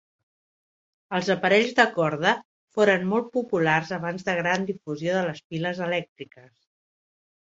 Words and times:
Els 1.17 1.27
aparells 1.33 1.73
de 1.79 1.83
corda 1.97 2.31
foren 2.77 3.05
molt 3.11 3.29
populars 3.35 3.91
abans 3.99 4.25
de 4.31 4.35
gran 4.39 4.65
difusió 4.71 5.13
de 5.19 5.21
les 5.29 5.43
piles 5.53 5.83
elèctriques. 5.89 6.51